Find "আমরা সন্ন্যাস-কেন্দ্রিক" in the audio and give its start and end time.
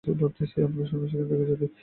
0.63-1.49